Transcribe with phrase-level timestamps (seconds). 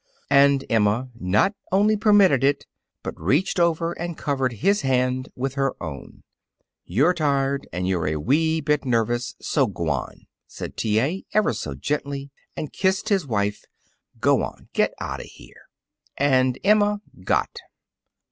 [0.31, 2.65] And Emma not only permitted it
[3.03, 6.23] but reached over and covered his hand with her own.
[6.83, 10.99] "You're tired, and you're a wee bit nervous; so g'wan," said T.
[10.99, 13.63] A., ever so gently, and kissed his wife,
[14.19, 15.67] "g'wan; get out of here!"
[16.17, 17.59] And Emma got.